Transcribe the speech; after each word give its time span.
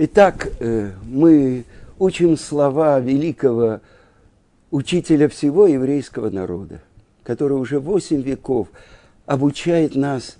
Итак, 0.00 0.52
э, 0.60 0.92
мы 1.08 1.64
учим 1.98 2.36
слова 2.36 3.00
великого 3.00 3.80
учителя 4.70 5.28
всего 5.28 5.66
еврейского 5.66 6.30
народа, 6.30 6.80
который 7.24 7.58
уже 7.58 7.80
восемь 7.80 8.22
веков 8.22 8.68
обучает 9.26 9.96
нас. 9.96 10.36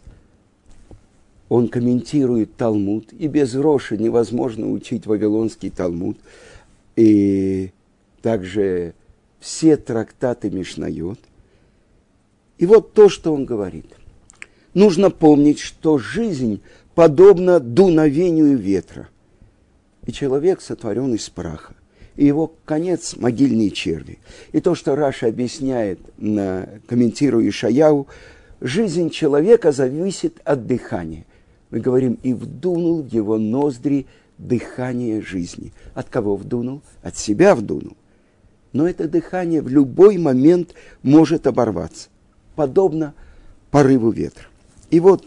Он 1.48 1.66
комментирует 1.66 2.54
Талмуд, 2.54 3.12
и 3.12 3.26
без 3.26 3.56
Роши 3.56 3.98
невозможно 3.98 4.70
учить 4.70 5.06
Вавилонский 5.06 5.70
Талмуд, 5.70 6.18
и 6.94 7.72
также 8.22 8.94
все 9.40 9.76
трактаты 9.76 10.50
Мишнайот. 10.50 11.18
И 12.58 12.66
вот 12.66 12.92
то, 12.92 13.08
что 13.08 13.34
он 13.34 13.44
говорит. 13.44 13.86
Нужно 14.72 15.10
помнить, 15.10 15.58
что 15.58 15.98
жизнь 15.98 16.60
подобна 16.94 17.58
дуновению 17.58 18.56
ветра– 18.56 19.08
и 20.08 20.12
человек 20.12 20.62
сотворен 20.62 21.14
из 21.14 21.28
праха. 21.28 21.74
И 22.16 22.24
его 22.24 22.54
конец– 22.64 23.14
могильные 23.18 23.70
черви. 23.70 24.18
И 24.52 24.60
то, 24.60 24.74
что 24.74 24.96
Раша 24.96 25.26
объясняет, 25.26 26.00
на, 26.16 26.66
комментируя 26.86 27.46
Ишаяу, 27.46 28.08
жизнь 28.62 29.10
человека 29.10 29.70
зависит 29.70 30.40
от 30.44 30.66
дыхания. 30.66 31.26
Мы 31.70 31.80
говорим, 31.80 32.18
и 32.22 32.32
вдунул 32.32 33.04
его 33.04 33.36
ноздри 33.36 34.06
дыхание 34.38 35.20
жизни. 35.20 35.74
От 35.92 36.08
кого 36.08 36.36
вдунул? 36.36 36.80
От 37.02 37.18
себя 37.18 37.54
вдунул. 37.54 37.96
Но 38.72 38.88
это 38.88 39.08
дыхание 39.08 39.60
в 39.60 39.68
любой 39.68 40.16
момент 40.16 40.72
может 41.02 41.46
оборваться, 41.46 42.08
подобно 42.56 43.12
порыву 43.70 44.10
ветра. 44.10 44.46
И 44.90 45.00
вот 45.00 45.26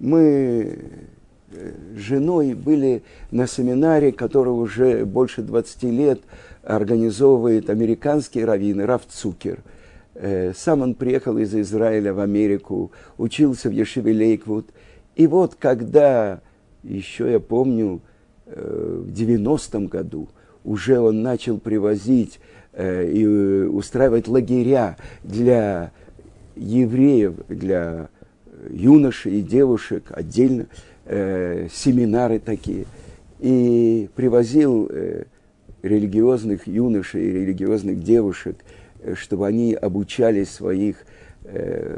мы 0.00 1.06
женой 1.96 2.54
были 2.54 3.02
на 3.30 3.46
семинаре, 3.46 4.12
который 4.12 4.50
уже 4.50 5.04
больше 5.04 5.42
20 5.42 5.82
лет 5.84 6.20
организовывает 6.62 7.70
американский 7.70 8.44
раввин 8.44 8.80
Раф 8.82 9.02
Цукер. 9.08 9.60
Э, 10.14 10.52
сам 10.54 10.82
он 10.82 10.94
приехал 10.94 11.38
из 11.38 11.54
Израиля 11.54 12.12
в 12.12 12.20
Америку, 12.20 12.92
учился 13.16 13.68
в 13.68 13.72
Ешиве 13.72 14.12
Лейквуд. 14.12 14.68
И 15.16 15.26
вот 15.26 15.54
когда, 15.54 16.40
еще 16.82 17.30
я 17.30 17.40
помню, 17.40 18.00
э, 18.46 19.02
в 19.06 19.10
90-м 19.10 19.86
году 19.86 20.28
уже 20.64 20.98
он 20.98 21.22
начал 21.22 21.58
привозить 21.58 22.40
э, 22.72 23.10
и 23.10 23.26
устраивать 23.26 24.28
лагеря 24.28 24.96
для 25.22 25.92
евреев, 26.56 27.34
для 27.48 28.10
юношей 28.70 29.38
и 29.38 29.42
девушек 29.42 30.10
отдельно– 30.10 30.66
э, 31.08 31.68
семинары 31.72 32.38
такие, 32.38 32.86
и 33.40 34.08
привозил 34.14 34.88
э, 34.90 35.24
религиозных 35.82 36.66
юношей, 36.66 37.32
религиозных 37.32 38.02
девушек, 38.02 38.56
э, 39.00 39.14
чтобы 39.14 39.46
они 39.46 39.74
обучали 39.74 40.44
своих 40.44 41.04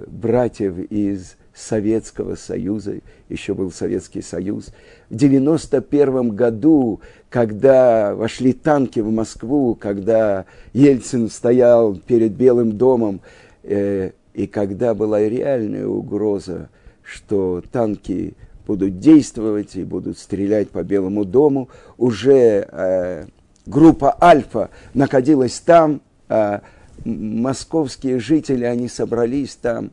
братьев 0.07 0.79
из 0.91 1.35
Советского 1.55 2.37
Союза, 2.37 3.01
еще 3.29 3.55
был 3.55 3.71
Советский 3.71 4.23
Союз. 4.23 4.69
В 5.09 5.17
91 5.17 6.31
году, 6.31 7.01
когда 7.29 8.15
вошли 8.15 8.53
танки 8.53 9.01
в 9.01 9.11
Москву, 9.11 9.75
когда 9.75 10.47
Ельцин 10.73 11.29
стоял 11.29 11.97
перед 11.97 12.33
Белым 12.33 12.73
домом, 12.73 13.21
э, 13.63 14.13
и 14.35 14.47
когда 14.47 14.95
была 14.95 15.21
реальная 15.21 15.87
угроза, 15.87 16.71
что 17.03 17.63
танки 17.73 18.35
будут 18.67 18.99
действовать 18.99 19.77
и 19.77 19.85
будут 19.85 20.19
стрелять 20.19 20.71
по 20.71 20.83
Белому 20.83 21.25
дому. 21.25 21.69
Уже 21.99 22.69
э, 22.71 23.27
группа 23.67 24.17
Альфа 24.23 24.71
находилась 24.95 25.61
там, 25.61 26.01
э, 26.29 26.61
московские 27.05 28.19
жители, 28.21 28.65
они 28.65 28.89
собрались 28.89 29.55
там, 29.57 29.91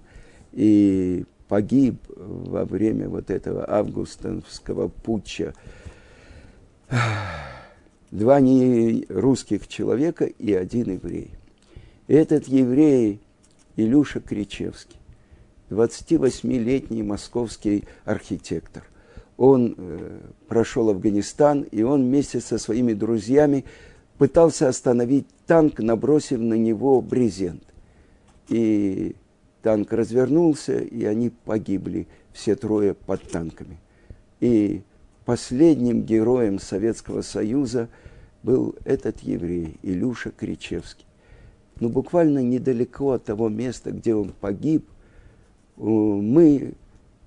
и 0.51 1.25
погиб 1.47 2.01
во 2.15 2.65
время 2.65 3.09
вот 3.09 3.29
этого 3.29 3.69
августовского 3.69 4.89
путча 4.89 5.53
два 8.11 8.39
не 8.39 9.05
русских 9.09 9.67
человека 9.67 10.25
и 10.25 10.53
один 10.53 10.93
еврей. 10.93 11.31
Этот 12.07 12.47
еврей 12.47 13.21
Илюша 13.75 14.19
Кричевский. 14.19 14.96
28-летний 15.69 17.03
московский 17.03 17.85
архитектор. 18.05 18.83
Он 19.37 19.75
э, 19.77 20.19
прошел 20.47 20.89
Афганистан, 20.89 21.61
и 21.63 21.83
он 21.83 22.03
вместе 22.03 22.39
со 22.39 22.57
своими 22.57 22.93
друзьями 22.93 23.65
пытался 24.17 24.67
остановить 24.67 25.27
танк, 25.45 25.79
набросив 25.79 26.39
на 26.39 26.55
него 26.55 27.01
брезент. 27.01 27.63
И 28.49 29.15
танк 29.61 29.93
развернулся, 29.93 30.79
и 30.79 31.03
они 31.05 31.29
погибли, 31.29 32.07
все 32.33 32.55
трое 32.55 32.93
под 32.93 33.21
танками. 33.29 33.77
И 34.39 34.81
последним 35.25 36.03
героем 36.03 36.59
Советского 36.59 37.21
Союза 37.21 37.89
был 38.41 38.75
этот 38.85 39.19
еврей, 39.19 39.77
Илюша 39.83 40.31
Кричевский. 40.31 41.05
Но 41.79 41.89
буквально 41.89 42.39
недалеко 42.39 43.11
от 43.11 43.25
того 43.25 43.49
места, 43.49 43.91
где 43.91 44.15
он 44.15 44.33
погиб– 44.39 44.85
мы 45.77 46.73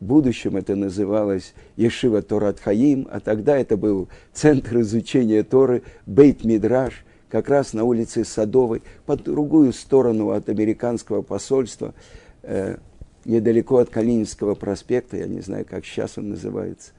в 0.01 0.05
будущем 0.05 0.57
это 0.57 0.77
называлось 0.77 1.55
Ешива 1.77 2.23
Торат 2.23 2.59
Хаим, 2.59 3.07
а 3.11 3.21
тогда 3.21 3.57
это 3.57 3.77
был 3.77 4.09
центр 4.33 4.81
изучения 4.81 5.43
Торы, 5.43 5.83
Бейт 6.07 6.45
Мидраш, 6.45 7.05
как 7.29 7.49
раз 7.49 7.75
на 7.75 7.85
улице 7.85 8.25
Садовой, 8.25 8.83
по 9.07 9.17
другую 9.17 9.73
сторону 9.73 10.31
от 10.31 10.49
американского 10.49 11.23
посольства, 11.23 11.95
э, 12.43 12.77
недалеко 13.25 13.77
от 13.77 13.91
Калининского 13.91 14.55
проспекта, 14.55 15.19
я 15.19 15.27
не 15.27 15.41
знаю, 15.41 15.67
как 15.69 15.85
сейчас 15.85 16.19
он 16.19 16.31
называется. 16.31 16.93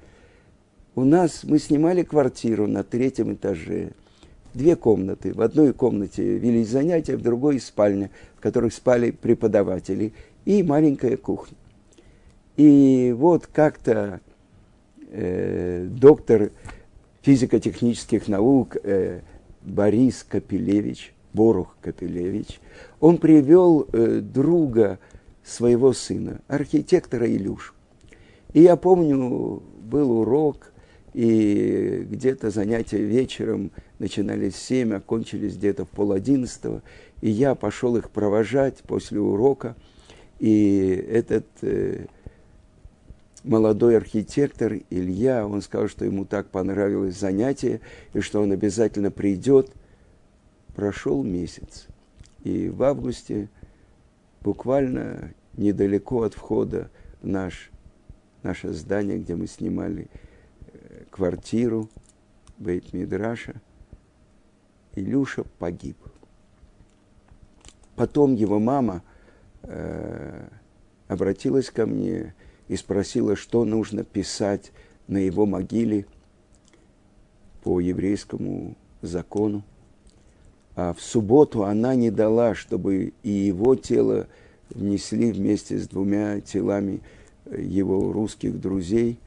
У 0.93 1.03
нас 1.03 1.43
мы 1.43 1.57
снимали 1.57 2.03
квартиру 2.03 2.67
на 2.67 2.83
третьем 2.83 3.33
этаже, 3.33 3.91
две 4.53 4.75
комнаты. 4.75 5.33
В 5.33 5.41
одной 5.41 5.73
комнате 5.73 6.37
велись 6.37 6.69
занятия, 6.69 7.15
в 7.15 7.21
другой 7.21 7.59
спальня, 7.59 8.09
в 8.35 8.41
которых 8.41 8.73
спали 8.73 9.11
преподаватели 9.11 10.13
и 10.45 10.63
маленькая 10.63 11.17
кухня. 11.17 11.57
И 12.57 13.13
вот 13.17 13.47
как-то 13.47 14.21
э, 15.09 15.87
доктор 15.89 16.51
физико-технических 17.21 18.27
наук 18.27 18.77
э, 18.83 19.21
Борис 19.61 20.25
Капелевич, 20.27 21.13
Борух 21.33 21.75
Капелевич, 21.81 22.59
он 22.99 23.17
привел 23.17 23.87
э, 23.91 24.19
друга 24.21 24.99
своего 25.43 25.93
сына, 25.93 26.41
архитектора 26.47 27.27
Илюшу. 27.27 27.73
И 28.53 28.61
я 28.61 28.75
помню, 28.75 29.63
был 29.83 30.11
урок, 30.11 30.71
и 31.13 32.05
где-то 32.09 32.51
занятия 32.51 33.01
вечером 33.01 33.71
начинались 33.99 34.53
в 34.53 34.59
7, 34.59 34.93
окончились 34.93 35.55
где-то 35.55 35.85
в 35.85 35.89
пол 35.89 36.11
одиннадцатого, 36.11 36.81
и 37.21 37.29
я 37.29 37.55
пошел 37.55 37.97
их 37.97 38.09
провожать 38.09 38.77
после 38.79 39.19
урока– 39.19 39.75
и 40.41 41.05
этот 41.07 41.45
э, 41.61 42.07
молодой 43.43 43.95
архитектор 43.95 44.73
Илья, 44.89 45.45
он 45.45 45.61
сказал, 45.61 45.87
что 45.87 46.03
ему 46.03 46.25
так 46.25 46.49
понравилось 46.49 47.15
занятие, 47.15 47.79
и 48.13 48.21
что 48.21 48.41
он 48.41 48.51
обязательно 48.51 49.11
придет. 49.11 49.71
Прошел 50.73 51.21
месяц. 51.21 51.85
И 52.43 52.69
в 52.69 52.81
августе, 52.81 53.49
буквально 54.41 55.31
недалеко 55.53 56.23
от 56.23 56.33
входа 56.33 56.89
в 57.21 57.27
наш, 57.27 57.69
наше 58.41 58.73
здание, 58.73 59.19
где 59.19 59.35
мы 59.35 59.45
снимали 59.45 60.07
э, 60.73 61.03
квартиру 61.11 61.87
Бейт 62.57 62.93
Мидраша, 62.93 63.61
Илюша 64.95 65.43
погиб. 65.59 65.97
Потом 67.95 68.33
его 68.33 68.57
мама– 68.57 69.03
э, 69.63 70.47
обратилась 71.07 71.69
ко 71.69 71.85
мне 71.85 72.33
и 72.67 72.75
спросила, 72.75 73.35
что 73.35 73.65
нужно 73.65 74.03
писать 74.03 74.71
на 75.07 75.17
его 75.17 75.45
могиле 75.45 76.05
по 77.63 77.79
еврейскому 77.79 78.75
закону. 79.01 79.63
А 80.75 80.93
в 80.93 81.01
субботу 81.01 81.65
она 81.65 81.95
не 81.95 82.11
дала, 82.11 82.55
чтобы 82.55 83.13
и 83.23 83.29
его 83.29 83.75
тело 83.75 84.27
внесли 84.69 85.31
вместе 85.31 85.77
с 85.77 85.87
двумя 85.87 86.39
телами 86.39 87.01
его 87.45 88.13
русских 88.13 88.59
друзей 88.59 89.19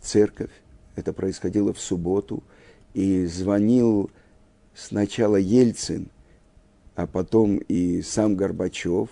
церковь. 0.00 0.50
Это 0.96 1.12
происходило 1.12 1.72
в 1.72 1.80
субботу. 1.80 2.42
И 2.94 3.26
звонил 3.26 4.10
сначала 4.74 5.36
Ельцин– 5.36 6.08
а 6.94 7.06
потом 7.06 7.56
и 7.56 8.02
сам 8.02 8.36
Горбачев 8.36 9.08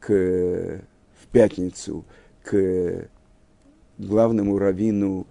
к, 0.00 0.10
в 0.10 1.26
пятницу 1.32 2.04
к 2.42 3.08
главному 3.98 4.58
раввину 4.58 5.26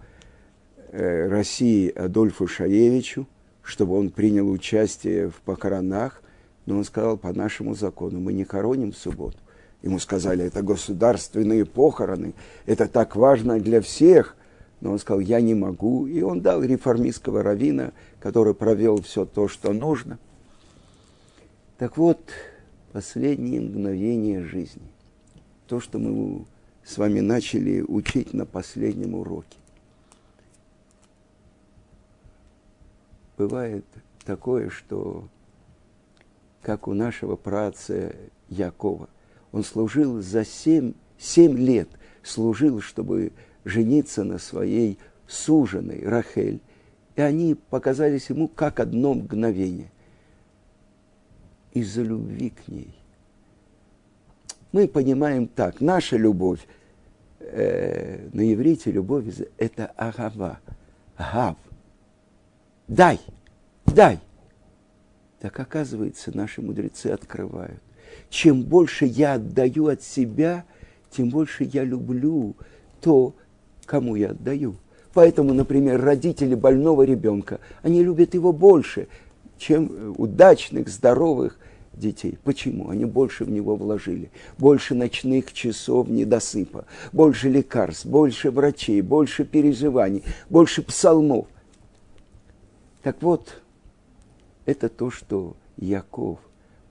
э, 0.92 1.28
России 1.28 1.90
Адольфу 1.90 2.48
Шаевичу, 2.48 3.28
чтобы 3.62 3.98
он 3.98 4.10
принял 4.10 4.50
участие 4.50 5.30
в 5.30 5.42
похоронах, 5.42 6.22
но 6.66 6.78
он 6.78 6.84
сказал, 6.84 7.18
по 7.18 7.32
нашему 7.32 7.76
закону 7.76 8.20
мы 8.20 8.34
не 8.34 8.44
хороним 8.44 8.92
в 8.92 8.98
субботу. 8.98 9.38
Ему 9.82 10.00
сказали, 10.00 10.46
это 10.46 10.64
государственные 10.64 11.66
похороны, 11.66 12.34
это 12.66 12.88
так 12.88 13.16
важно 13.16 13.60
для 13.60 13.82
всех. 13.82 14.36
Но 14.82 14.92
он 14.92 15.00
сказал, 15.00 15.20
я 15.20 15.42
не 15.42 15.54
могу. 15.54 16.06
И 16.06 16.22
он 16.22 16.42
дал 16.42 16.62
реформистского 16.62 17.44
равина, 17.44 17.92
который 18.20 18.54
провел 18.54 19.02
все 19.02 19.26
то, 19.26 19.48
что 19.48 19.74
нужно. 19.74 20.20
Так 21.78 21.98
вот, 21.98 22.32
последние 22.94 23.60
мгновения 23.60 24.42
жизни. 24.42 24.88
То, 25.68 25.82
что 25.82 26.00
мы 26.00 26.46
с 26.86 26.98
вами 26.98 27.20
начали 27.20 27.82
учить 27.82 28.34
на 28.34 28.46
последнем 28.46 29.16
уроке. 29.16 29.58
Бывает 33.38 33.84
такое, 34.24 34.70
что 34.70 35.28
как 36.62 36.88
у 36.88 36.94
нашего 36.94 37.36
праца 37.36 38.16
Якова, 38.48 39.10
он 39.52 39.66
служил 39.66 40.22
за 40.22 40.46
семь, 40.46 40.94
семь 41.18 41.58
лет, 41.58 41.90
служил, 42.24 42.80
чтобы 42.80 43.34
жениться 43.66 44.24
на 44.24 44.38
своей 44.38 44.98
суженой 45.28 46.08
Рахель. 46.08 46.62
И 47.18 47.22
они 47.22 47.56
показались 47.56 48.30
ему 48.30 48.48
как 48.48 48.80
одно 48.80 49.14
мгновение. 49.14 49.92
Из-за 51.76 52.02
любви 52.02 52.50
к 52.50 52.68
ней. 52.68 52.96
Мы 54.72 54.88
понимаем 54.88 55.48
так, 55.48 55.80
наша 55.80 56.18
любовь, 56.18 56.66
э, 57.40 58.28
на 58.34 58.52
иврите 58.52 58.92
любовь– 58.92 59.26
это 59.58 59.86
агава, 59.96 60.60
гав. 61.18 61.58
Дай, 62.88 63.20
дай. 63.86 64.20
Так 65.40 65.60
оказывается, 65.60 66.36
наши 66.36 66.64
мудрецы 66.64 67.08
открывают 67.08 67.80
чем 68.30 68.64
больше 68.64 69.06
я 69.06 69.36
отдаю 69.36 69.88
от 69.88 70.02
себя, 70.02 70.66
тем 71.10 71.30
больше 71.30 71.64
я 71.72 71.84
люблю 71.84 72.56
то, 73.02 73.36
кому 73.86 74.16
я 74.16 74.32
отдаю. 74.32 74.76
Поэтому, 75.14 75.54
например, 75.54 76.02
родители 76.02 76.56
больного 76.56 77.04
ребенка, 77.04 77.60
они 77.82 78.04
любят 78.04 78.34
его 78.34 78.52
больше, 78.52 79.08
чем 79.58 80.16
удачных, 80.18 80.90
здоровых 80.90 81.58
детей. 81.94 82.38
Почему? 82.44 82.90
Они 82.90 83.06
больше 83.06 83.46
в 83.46 83.50
него 83.50 83.76
вложили. 83.76 84.32
Больше 84.58 84.96
ночных 84.96 85.54
часов 85.54 86.08
недосыпа, 86.08 86.86
больше 87.14 87.50
лекарств, 87.50 88.06
больше 88.06 88.52
врачей, 88.52 89.02
больше 89.02 89.46
переживаний, 89.46 90.24
больше 90.50 90.82
псалмов. 90.82 91.48
Так 93.02 93.22
вот, 93.22 93.62
это 94.66 94.90
то, 94.90 95.12
что 95.12 95.56
Яков 95.78 96.40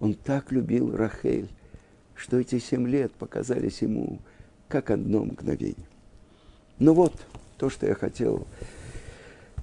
он 0.00 0.14
так 0.14 0.52
любил 0.52 0.94
Рахель, 0.94 1.48
что 2.14 2.38
эти 2.38 2.58
семь 2.58 2.86
лет 2.86 3.12
показались 3.12 3.82
ему 3.82 4.18
как 4.68 4.90
одно 4.90 5.24
мгновение. 5.24 5.86
Ну 6.78 6.92
вот, 6.92 7.14
то, 7.56 7.70
что 7.70 7.86
я 7.86 7.94
хотел 7.94 8.46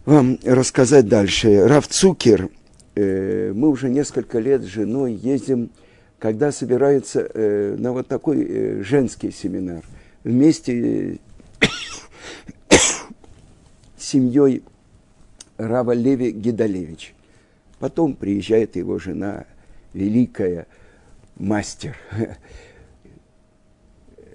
вам 0.06 0.40
рассказать 0.44 1.08
дальше. 1.08 1.68
Рав 1.68 1.88
Цукер, 1.88 2.50
э, 2.96 3.52
мы 3.54 3.70
уже 3.70 3.90
несколько 3.90 4.40
лет 4.40 4.62
с 4.64 4.66
женой 4.66 5.14
ездим, 5.14 5.70
когда 6.20 6.52
собирается 6.52 7.28
э, 7.34 7.76
на 7.78 7.94
вот 7.94 8.08
такой 8.08 8.46
э, 8.48 8.84
женский 8.84 9.32
семинар 9.32 9.84
вместе 10.24 11.20
с 12.70 13.04
семьей 13.98 14.64
Рава 15.58 15.92
Леви 15.92 16.32
Гидалевич. 16.32 17.14
Потом 17.80 18.16
приезжает 18.16 18.76
его 18.76 19.00
жена 19.00 19.46
великая 19.94 20.68
мастер 21.38 21.96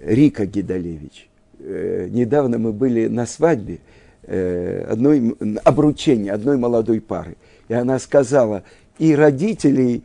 Рика 0.01 0.45
Гидалевич. 0.45 1.29
Э, 1.59 2.07
недавно 2.09 2.57
мы 2.57 2.71
были 2.71 3.07
на 3.07 3.25
свадьбе 3.25 3.79
э, 4.23 4.85
одной, 4.89 5.35
обручения 5.63 6.33
одной 6.33 6.57
молодой 6.57 7.01
пары. 7.01 7.35
И 7.67 7.73
она 7.73 7.99
сказала, 7.99 8.63
и 8.97 9.15
родителей 9.15 10.03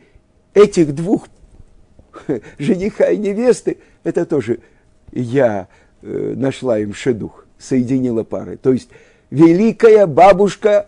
этих 0.53 0.93
двух 0.93 1.27
жениха 2.59 3.09
и 3.09 3.17
невесты, 3.17 3.77
это 4.03 4.25
тоже 4.25 4.59
я 5.11 5.67
э, 6.01 6.33
нашла 6.35 6.79
им 6.79 6.93
шедух, 6.93 7.45
соединила 7.57 8.23
пары. 8.23 8.57
То 8.57 8.73
есть 8.73 8.89
великая 9.29 10.05
бабушка 10.07 10.87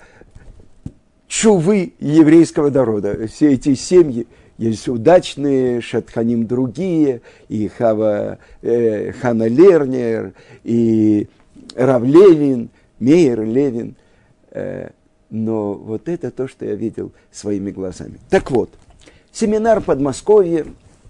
чувы 1.28 1.94
еврейского 2.00 2.70
народа. 2.70 3.28
Все 3.28 3.54
эти 3.54 3.76
семьи, 3.76 4.28
есть 4.58 4.88
удачные, 4.88 5.82
Шатханим 5.82 6.48
другие, 6.48 7.22
и 7.50 7.68
Хава, 7.68 8.38
э, 8.62 9.12
Хана 9.14 9.48
Лернер, 9.48 10.34
и 10.64 11.28
Рав 11.76 12.04
Левин, 12.04 12.70
Мейер 13.00 13.44
Левин. 13.44 13.96
Э, 14.52 14.90
но 15.36 15.74
вот 15.74 16.08
это 16.08 16.32
то, 16.32 16.48
что 16.48 16.66
я 16.66 16.76
видел 16.76 17.12
своими 17.32 17.72
глазами. 17.72 18.20
Так 18.30 18.52
вот, 18.52 18.70
семинар 19.32 19.82
Подмосковье, 19.82 20.66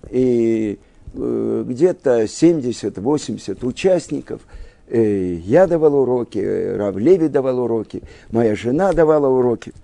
и 0.09 0.79
э, 1.13 1.63
где-то 1.67 2.23
70-80 2.23 3.65
участников. 3.65 4.41
Э, 4.87 5.33
я 5.33 5.67
давал 5.67 5.95
уроки, 5.95 6.37
Рав 6.37 6.95
Леви 6.97 7.27
давал 7.27 7.59
уроки, 7.59 8.03
моя 8.31 8.55
жена 8.55 8.93
давала 8.93 9.27
уроки– 9.27 9.73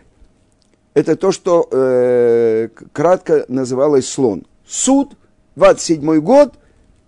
Это 0.95 1.15
то, 1.15 1.31
что 1.31 1.69
э, 1.71 2.69
кратко 2.91 3.45
называлось 3.49 4.09
слон. 4.09 4.47
Суд, 4.65 5.13
27 5.57 6.21
год, 6.21 6.55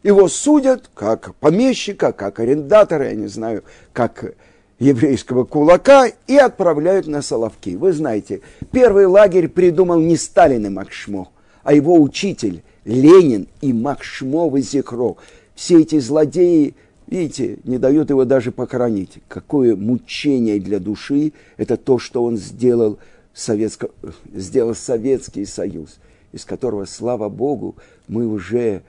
его 0.03 0.27
судят 0.27 0.91
как 0.93 1.33
помещика, 1.37 2.11
как 2.11 2.39
арендатора, 2.39 3.09
я 3.09 3.15
не 3.15 3.25
знаю, 3.25 3.63
как 3.93 4.35
еврейского 4.81 5.43
кулака 5.43 6.07
и 6.25 6.35
отправляют 6.35 7.05
на 7.05 7.21
Соловки. 7.21 7.75
Вы 7.75 7.93
знаете, 7.93 8.41
первый 8.71 9.05
лагерь 9.05 9.47
придумал 9.47 9.99
не 9.99 10.17
Сталин 10.17 10.65
и 10.65 10.69
Макшмо, 10.69 11.31
а 11.63 11.73
его 11.73 12.01
учитель 12.01 12.63
Ленин 12.83 13.47
и 13.61 13.73
Макшмо 13.73 14.49
в 14.49 14.57
Зихро. 14.59 15.17
Все 15.53 15.81
эти 15.81 15.99
злодеи, 15.99 16.73
видите, 17.05 17.59
не 17.63 17.77
дают 17.77 18.09
его 18.09 18.25
даже 18.25 18.51
похоронить. 18.51 19.19
Какое 19.27 19.75
мучение 19.75 20.59
для 20.59 20.79
души, 20.79 21.33
это 21.57 21.77
то, 21.77 21.99
что 21.99 22.23
он 22.23 22.37
сделал, 22.37 22.97
Советско... 23.35 23.91
сделал 24.33 24.73
Советский 24.73 25.45
Союз, 25.45 25.99
из 26.31 26.43
которого, 26.43 26.85
слава 26.85 27.29
Богу, 27.29 27.75
мы 28.07 28.25
уже 28.25 28.81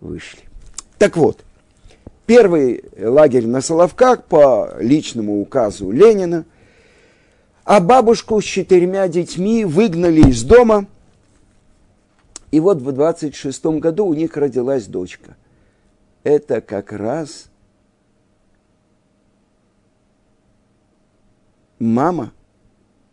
вышли. 0.00 0.42
Так 0.98 1.16
вот, 1.16 1.40
первый 2.26 2.84
лагерь 2.98 3.46
на 3.46 3.60
Соловках 3.60 4.24
по 4.24 4.74
личному 4.78 5.40
указу 5.40 5.90
Ленина, 5.90 6.44
а 7.64 7.80
бабушку 7.80 8.40
с 8.40 8.44
четырьмя 8.44 9.08
детьми 9.08 9.64
выгнали 9.64 10.28
из 10.28 10.42
дома, 10.42 10.86
и 12.50 12.60
вот 12.60 12.82
в 12.82 12.92
26 12.92 13.64
году 13.80 14.06
у 14.06 14.14
них 14.14 14.36
родилась 14.36 14.86
дочка. 14.86 15.36
Это 16.22 16.60
как 16.60 16.92
раз 16.92 17.48
мама 21.78 22.32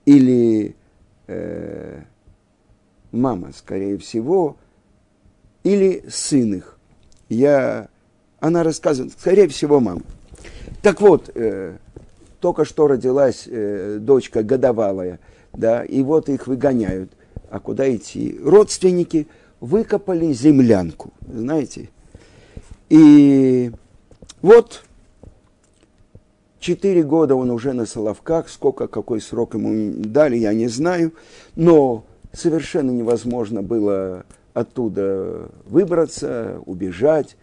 или 0.06 0.76
э, 1.28 2.02
мама, 3.12 3.52
скорее 3.54 3.98
всего, 3.98 4.58
или 5.64 6.04
сын 6.10 6.56
их. 6.56 6.80
Я, 7.30 7.90
она 8.40 8.64
рассказывает, 8.64 9.14
скорее 9.18 9.48
всего, 9.48 9.80
мама. 9.80 10.02
Так 10.82 11.02
вот, 11.02 11.30
э, 11.36 11.78
только 12.40 12.66
что 12.66 12.88
родилась 12.88 13.44
э, 13.48 13.98
дочка 14.00 14.44
годовалая, 14.44 15.20
да, 15.54 15.84
и 15.84 16.02
вот 16.04 16.30
их 16.30 16.48
выгоняют. 16.48 17.12
А 17.50 17.60
куда 17.60 17.94
идти? 17.94 18.40
Родственники 18.44 19.28
выкопали 19.60 20.32
землянку, 20.32 21.12
знаете. 21.28 21.90
И 22.90 23.72
вот 24.42 24.84
четыре 26.60 27.04
года 27.04 27.36
он 27.36 27.52
уже 27.52 27.74
на 27.74 27.86
Соловках, 27.86 28.50
сколько, 28.50 28.88
какой 28.88 29.20
срок 29.20 29.56
ему 29.56 29.94
дали, 29.98 30.38
я 30.38 30.54
не 30.54 30.68
знаю, 30.68 31.14
но 31.56 32.06
совершенно 32.32 32.92
невозможно 32.92 33.62
было 33.64 34.26
оттуда 34.54 35.50
выбраться, 35.66 36.62
убежать, 36.66 37.36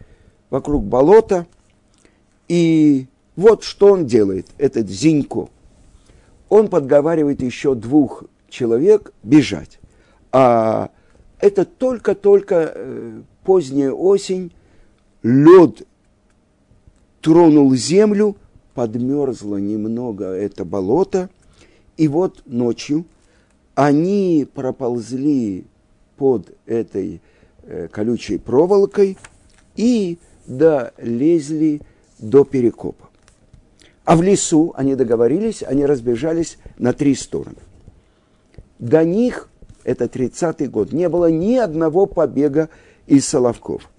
вокруг 0.51 0.85
болота. 0.85 1.47
И 2.49 3.07
вот 3.35 3.65
что 3.65 3.93
он 3.93 4.07
делает, 4.07 4.47
этот 4.59 4.89
Зинько. 4.89 5.49
Он 6.49 6.69
подговаривает 6.69 7.43
еще 7.43 7.75
двух 7.75 8.25
человек 8.49 9.13
бежать. 9.23 9.79
А 10.33 10.91
это 11.41 11.65
только-только 11.65 12.73
э, 12.75 13.21
поздняя 13.45 13.91
осень, 13.91 14.53
лед 15.23 15.87
тронул 17.21 17.75
землю, 17.75 18.37
подмерзло 18.75 19.57
немного 19.57 20.27
это 20.27 20.65
болото, 20.65 21.31
и 21.97 22.09
вот 22.09 22.43
ночью 22.47 23.05
они 23.75 24.47
проползли 24.55 25.65
под 26.17 26.51
этой 26.67 27.21
э, 27.63 27.89
колючей 27.89 28.39
проволокой 28.39 29.19
и 29.77 30.19
долезли 30.47 31.81
до 32.19 32.45
перекопа. 32.45 33.09
А 34.05 34.17
в 34.17 34.23
лесу 34.23 34.73
они 34.77 34.95
договорились, 34.95 35.63
они 35.63 35.85
разбежались 35.85 36.59
на 36.79 36.93
три 36.93 37.15
стороны. 37.15 37.57
До 38.79 39.05
них, 39.05 39.49
это 39.85 40.05
30-й 40.05 40.69
год, 40.69 40.93
не 40.93 41.09
было 41.09 41.31
ни 41.31 41.57
одного 41.57 42.07
побега 42.07 42.69
из 43.07 43.27
Соловков. 43.27 43.91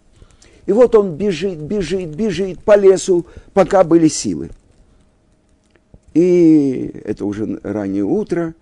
И 0.65 0.71
вот 0.71 0.95
он 0.95 1.15
бежит, 1.15 1.59
бежит, 1.59 2.15
бежит 2.15 2.59
по 2.63 2.77
лесу, 2.77 3.25
пока 3.53 3.83
были 3.83 4.07
силы. 4.07 4.49
И 6.13 6.91
это 7.05 7.25
уже 7.25 7.59
раннее 7.63 8.03
утро, 8.03 8.53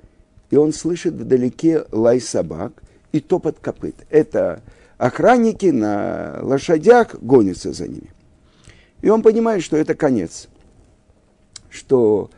и 0.52 0.56
он 0.56 0.74
слышит 0.74 1.14
вдалеке 1.14 1.86
лай 1.92 2.20
собак 2.20 2.84
и 3.12 3.20
топот 3.20 3.60
копыт. 3.60 3.96
Это 4.10 4.62
охранники 4.98 5.68
на 5.68 6.40
лошадях 6.42 7.16
гонятся 7.16 7.74
за 7.74 7.88
ними. 7.88 8.12
И 9.02 9.10
он 9.10 9.22
понимает, 9.22 9.64
что 9.64 9.78
это 9.78 9.96
конец 9.96 10.48
что 11.76 12.32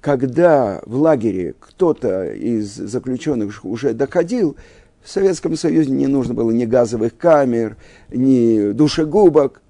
когда 0.00 0.80
в 0.86 0.96
лагере 0.96 1.54
кто-то 1.58 2.32
из 2.32 2.74
заключенных 2.74 3.64
уже 3.64 3.92
доходил, 3.92 4.56
в 5.02 5.10
Советском 5.10 5.56
Союзе 5.56 5.90
не 5.90 6.06
нужно 6.06 6.34
было 6.34 6.50
ни 6.50 6.64
газовых 6.64 7.16
камер, 7.16 7.76
ни 8.10 8.72
душегубок. 8.72 9.62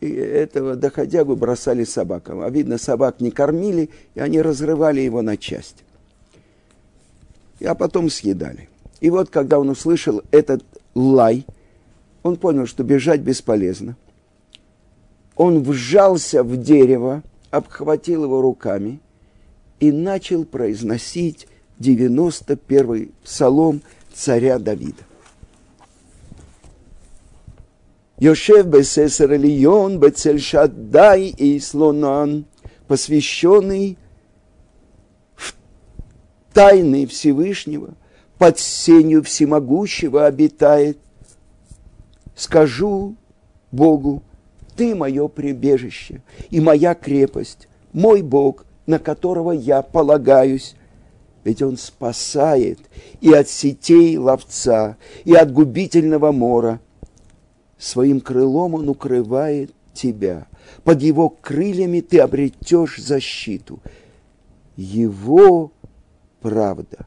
И 0.00 0.10
этого 0.10 0.76
доходягу 0.76 1.36
бросали 1.36 1.84
собакам. 1.84 2.40
А 2.40 2.48
видно, 2.48 2.78
собак 2.78 3.20
не 3.20 3.30
кормили, 3.30 3.90
и 4.14 4.20
они 4.20 4.40
разрывали 4.40 5.00
его 5.00 5.22
на 5.22 5.36
части. 5.36 5.84
А 7.62 7.74
потом 7.74 8.08
съедали. 8.08 8.68
И 9.00 9.10
вот, 9.10 9.28
когда 9.28 9.58
он 9.58 9.68
услышал 9.68 10.22
этот 10.30 10.64
лай, 10.94 11.44
он 12.22 12.36
понял, 12.36 12.66
что 12.66 12.84
бежать 12.84 13.20
бесполезно. 13.20 13.96
Он 15.36 15.62
вжался 15.62 16.42
в 16.42 16.56
дерево, 16.56 17.22
обхватил 17.50 18.24
его 18.24 18.40
руками 18.42 19.00
и 19.78 19.90
начал 19.90 20.44
произносить 20.44 21.48
91-й 21.78 23.12
псалом 23.24 23.80
царя 24.12 24.58
Давида. 24.58 25.02
Йошев 28.18 28.66
Бесесер 28.66 29.32
Элион 29.32 29.98
Бецель 29.98 30.40
Шаддай 30.40 31.28
и 31.28 31.58
Слонан, 31.58 32.44
посвященный 32.86 33.96
в 35.36 35.54
тайны 36.52 37.06
Всевышнего, 37.06 37.94
под 38.36 38.58
сенью 38.58 39.22
всемогущего 39.22 40.26
обитает. 40.26 40.98
Скажу 42.40 43.16
Богу, 43.70 44.22
ты 44.74 44.94
мое 44.94 45.28
прибежище 45.28 46.22
и 46.48 46.58
моя 46.58 46.94
крепость, 46.94 47.68
мой 47.92 48.22
Бог, 48.22 48.64
на 48.86 48.98
которого 48.98 49.52
я 49.52 49.82
полагаюсь. 49.82 50.74
Ведь 51.44 51.60
Он 51.60 51.76
спасает 51.76 52.78
и 53.20 53.30
от 53.30 53.50
сетей 53.50 54.16
ловца, 54.16 54.96
и 55.26 55.34
от 55.34 55.52
губительного 55.52 56.32
мора. 56.32 56.80
Своим 57.76 58.22
крылом 58.22 58.72
Он 58.72 58.88
укрывает 58.88 59.74
тебя. 59.92 60.46
Под 60.82 61.02
Его 61.02 61.28
крыльями 61.28 62.00
ты 62.00 62.20
обретешь 62.20 63.02
защиту. 63.02 63.80
Его 64.76 65.72
правда, 66.40 67.04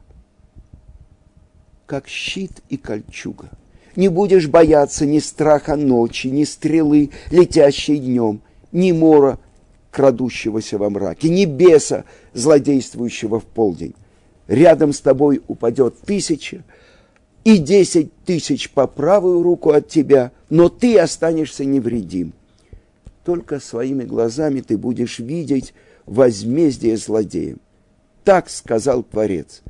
как 1.86 2.06
щит 2.06 2.62
и 2.68 2.76
кольчуга– 2.76 3.50
не 3.96 4.08
будешь 4.08 4.48
бояться 4.48 5.06
ни 5.06 5.18
страха 5.18 5.76
ночи, 5.76 6.28
ни 6.28 6.44
стрелы, 6.44 7.10
летящей 7.30 7.98
днем, 7.98 8.40
ни 8.72 8.92
мора, 8.92 9.38
крадущегося 9.90 10.78
во 10.78 10.90
мраке, 10.90 11.28
ни 11.28 11.44
беса, 11.44 12.04
злодействующего 12.32 13.40
в 13.40 13.44
полдень. 13.44 13.94
Рядом 14.48 14.92
с 14.92 15.00
тобой 15.00 15.42
упадет 15.46 15.98
тысяча, 16.00 16.64
и 17.44 17.58
десять 17.58 18.14
тысяч 18.24 18.70
по 18.70 18.86
правую 18.86 19.42
руку 19.42 19.70
от 19.70 19.88
тебя, 19.88 20.32
но 20.48 20.68
ты 20.68 20.98
останешься 20.98 21.64
невредим. 21.64 22.32
Только 23.24 23.60
своими 23.60 24.04
глазами 24.04 24.60
ты 24.60 24.78
будешь 24.78 25.18
видеть 25.18 25.74
возмездие 26.06 26.96
злодеям. 26.96 27.60
Так 28.24 28.48
сказал 28.48 29.02
Творец. 29.02 29.62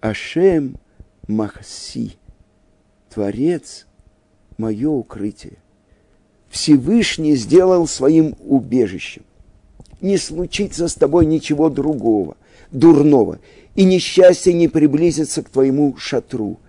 Ашем– 0.00 0.76
Махси, 1.28 2.16
Творец, 3.10 3.86
мое 4.56 4.88
укрытие. 4.88 5.58
Всевышний 6.48 7.36
сделал 7.36 7.86
своим 7.86 8.34
убежищем. 8.40 9.24
Не 10.00 10.16
случится 10.16 10.88
с 10.88 10.94
тобой 10.94 11.26
ничего 11.26 11.68
другого, 11.68 12.38
дурного, 12.70 13.40
и 13.74 13.84
несчастье 13.84 14.54
не 14.54 14.68
приблизится 14.68 15.42
к 15.42 15.50
твоему 15.50 15.94
шатру, 15.98 16.60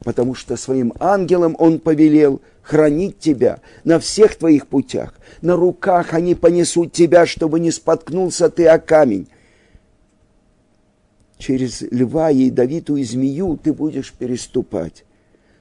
потому 0.00 0.34
что 0.34 0.56
своим 0.56 0.92
ангелам 0.98 1.54
он 1.56 1.78
повелел 1.78 2.42
хранить 2.62 3.20
тебя 3.20 3.60
на 3.84 4.00
всех 4.00 4.34
твоих 4.34 4.66
путях. 4.66 5.14
На 5.42 5.54
руках 5.54 6.12
они 6.12 6.34
понесут 6.34 6.92
тебя, 6.92 7.24
чтобы 7.24 7.60
не 7.60 7.70
споткнулся 7.70 8.50
ты 8.50 8.66
о 8.66 8.80
камень 8.80 9.28
через 11.38 11.82
льва 11.82 12.30
ядовитую 12.30 13.04
змею 13.04 13.56
ты 13.56 13.72
будешь 13.72 14.12
переступать. 14.12 15.04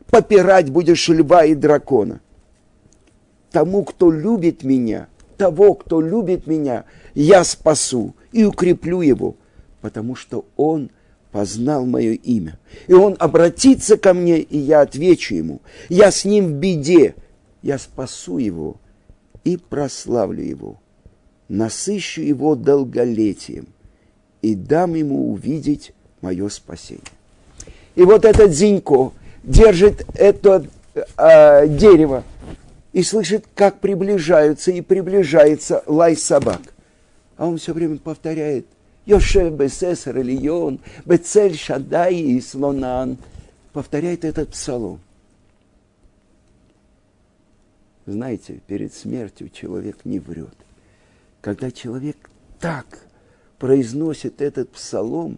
Попирать 0.10 0.70
будешь 0.70 1.08
льва 1.08 1.46
и 1.46 1.56
дракона. 1.56 2.22
Тому, 3.52 3.84
кто 3.84 4.12
любит 4.12 4.64
меня, 4.64 5.08
того, 5.38 5.76
кто 5.76 6.02
любит 6.02 6.48
меня, 6.48 6.86
я 7.14 7.44
спасу 7.44 8.16
и 8.32 8.44
укреплю 8.44 9.02
его, 9.02 9.36
потому 9.82 10.16
что 10.16 10.46
он 10.58 10.90
познал 11.32 11.86
мое 11.86 12.14
имя. 12.14 12.60
И 12.88 12.94
он 12.94 13.16
обратится 13.20 13.98
ко 13.98 14.14
мне, 14.14 14.40
и 14.40 14.58
я 14.58 14.82
отвечу 14.82 15.36
ему. 15.36 15.62
Я 15.88 16.12
с 16.12 16.26
ним 16.26 16.48
в 16.48 16.54
беде, 16.54 17.16
я 17.62 17.78
спасу 17.78 18.38
его 18.38 18.78
и 19.44 19.58
прославлю 19.58 20.44
его. 20.44 20.82
Насыщу 21.48 22.22
его 22.22 22.56
долголетием 22.56 23.68
и 24.41 24.56
дам 24.56 24.96
ему 24.96 25.32
увидеть 25.32 25.94
мое 26.22 26.50
спасение. 26.50 27.03
И 27.96 28.03
вот 28.03 28.25
этот 28.25 28.51
Зинько 28.51 29.12
держит 29.44 30.06
это 30.13 30.65
э, 30.96 31.67
дерево 31.67 32.24
и 32.94 33.03
слышит, 33.03 33.46
как 33.56 33.79
приближаются 33.79 34.72
и 34.72 34.82
приближается 34.82 35.84
лай 35.88 36.15
собак. 36.15 36.62
А 37.38 37.48
он 37.48 37.58
все 37.58 37.74
время 37.74 37.98
повторяет 37.98 38.65
Йошев 39.06 39.53
Бесесар 39.53 40.17
Ильон, 40.17 40.79
Бецель 41.06 41.58
Шадай 41.58 42.15
и 42.15 42.41
Слонан. 42.41 43.17
Повторяет 43.74 44.25
этот 44.25 44.50
псалом. 44.50 45.00
Знаете, 48.06 48.60
перед 48.67 48.94
смертью 48.94 49.50
человек 49.50 49.98
не 50.03 50.20
врет. 50.20 50.56
Когда 51.41 51.72
человек 51.72 52.17
так 52.60 53.07
произносит 53.58 54.42
этот 54.42 54.72
псалом, 54.72 55.38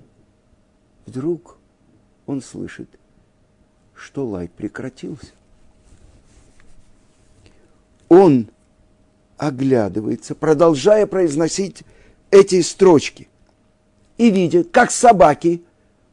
вдруг 1.06 1.58
он 2.26 2.42
слышит, 2.42 2.90
что 3.94 4.26
лай 4.26 4.50
прекратился 4.50 5.34
он 8.10 8.48
оглядывается, 9.38 10.36
продолжая 10.36 11.06
произносить 11.06 11.84
эти 12.32 12.62
строчки, 12.62 13.30
и 14.18 14.30
видит, 14.30 14.72
как 14.72 14.92
собаки, 14.92 15.62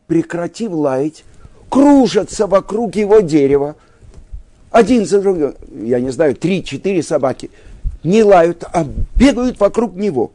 прекратив 0.07 0.71
лаять, 0.71 1.25
кружатся 1.69 2.47
вокруг 2.47 2.95
его 2.95 3.21
дерева, 3.21 3.75
один 4.71 5.07
за 5.07 5.21
другим, 5.21 5.55
я 5.83 5.99
не 5.99 6.11
знаю, 6.11 6.37
три-четыре 6.37 7.03
собаки, 7.03 7.51
не 8.05 8.23
лают, 8.23 8.63
а 8.73 8.87
бегают 9.17 9.59
вокруг 9.59 9.97
него. 9.97 10.33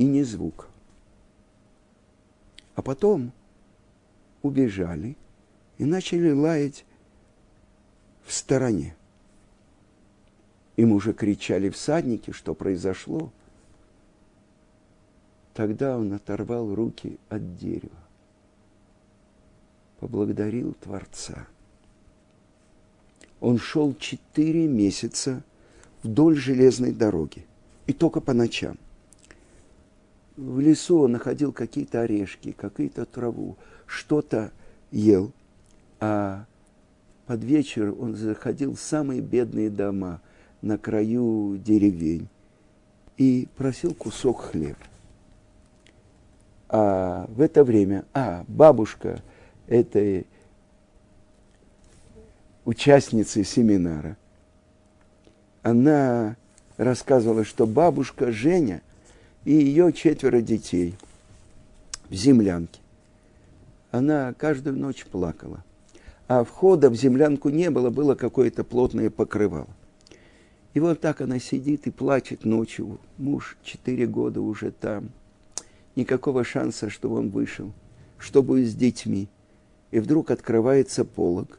И 0.00 0.04
ни 0.06 0.22
звука. 0.22 0.64
А 2.74 2.80
потом 2.80 3.32
убежали 4.40 5.14
и 5.76 5.84
начали 5.84 6.30
лаять 6.30 6.86
в 8.24 8.32
стороне. 8.32 8.96
Им 10.76 10.92
уже 10.92 11.12
кричали 11.12 11.68
всадники, 11.68 12.30
что 12.30 12.54
произошло. 12.54 13.30
Тогда 15.52 15.98
он 15.98 16.14
оторвал 16.14 16.74
руки 16.74 17.18
от 17.28 17.58
дерева, 17.58 18.00
поблагодарил 19.98 20.72
Творца. 20.80 21.46
Он 23.42 23.58
шел 23.58 23.94
четыре 23.96 24.66
месяца 24.66 25.42
вдоль 26.02 26.36
железной 26.36 26.92
дороги, 26.92 27.44
и 27.86 27.92
только 27.92 28.22
по 28.22 28.32
ночам. 28.32 28.78
В 30.40 30.58
лесу 30.58 31.00
он 31.00 31.12
находил 31.12 31.52
какие-то 31.52 32.00
орешки, 32.00 32.52
какую-то 32.52 33.04
траву, 33.04 33.58
что-то 33.84 34.52
ел, 34.90 35.32
а 36.00 36.46
под 37.26 37.44
вечер 37.44 37.94
он 38.00 38.16
заходил 38.16 38.74
в 38.74 38.80
самые 38.80 39.20
бедные 39.20 39.68
дома 39.68 40.22
на 40.62 40.78
краю 40.78 41.58
деревень 41.58 42.26
и 43.18 43.48
просил 43.54 43.92
кусок 43.92 44.40
хлеба. 44.40 44.78
А 46.70 47.26
в 47.28 47.42
это 47.42 47.62
время, 47.62 48.06
а, 48.14 48.46
бабушка 48.48 49.20
этой 49.66 50.26
участницы 52.64 53.44
семинара, 53.44 54.16
она 55.62 56.36
рассказывала, 56.78 57.44
что 57.44 57.66
бабушка 57.66 58.32
Женя 58.32 58.80
и 59.44 59.52
ее 59.52 59.92
четверо 59.92 60.40
детей 60.40 60.94
в 62.08 62.14
землянке, 62.14 62.80
она 63.90 64.32
каждую 64.34 64.76
ночь 64.76 65.04
плакала 65.04 65.64
а 66.30 66.44
входа 66.44 66.90
в 66.90 66.94
землянку 66.94 67.48
не 67.48 67.70
было, 67.70 67.90
было 67.90 68.14
какое-то 68.14 68.62
плотное 68.62 69.10
покрывало. 69.10 69.66
И 70.74 70.78
вот 70.78 71.00
так 71.00 71.20
она 71.20 71.40
сидит 71.40 71.88
и 71.88 71.90
плачет 71.90 72.44
ночью. 72.44 73.00
Муж 73.18 73.58
четыре 73.64 74.06
года 74.06 74.40
уже 74.40 74.70
там. 74.70 75.10
Никакого 75.96 76.44
шанса, 76.44 76.88
чтобы 76.88 77.16
он 77.16 77.30
вышел. 77.30 77.72
Что 78.16 78.44
будет 78.44 78.68
с 78.68 78.76
детьми? 78.76 79.26
И 79.90 79.98
вдруг 79.98 80.30
открывается 80.30 81.04
полог, 81.04 81.58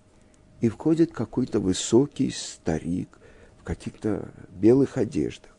и 0.61 0.69
входит 0.69 1.11
какой-то 1.11 1.59
высокий 1.59 2.31
старик 2.31 3.09
в 3.59 3.63
каких-то 3.65 4.31
белых 4.51 4.95
одеждах. 4.95 5.51